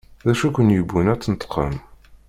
D 0.25 0.27
acu 0.31 0.45
i 0.47 0.53
ken-yewwin 0.55 1.11
ad 1.13 1.17
d-tneṭqem? 1.19 1.75